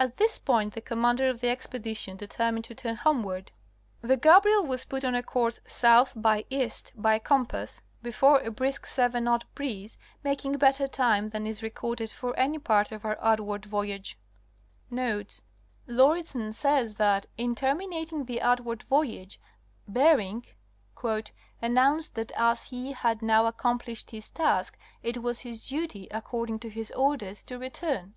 [0.00, 3.52] At this point the commander of the expedition determined to turn homeward.
[4.00, 6.08] The Gadriel was put on a course 8.
[6.16, 6.68] by E.
[6.96, 7.82] by compass (S.
[8.02, 8.12] by W.
[8.12, 8.42] 4 W.
[8.50, 10.52] true, the variation allowed being 24 points easterly) before a brisk seven knot breeze, making
[10.58, 14.18] better time than is recorded for any part of her outward voyage.
[14.90, 19.38] Notes.—Lauridsen says* that, in terminating the outward voyage,
[19.86, 20.44] Bering
[21.62, 26.68] ''announced that as he had now accomplished his task it was his duty, according to
[26.68, 28.08] his orders, to return."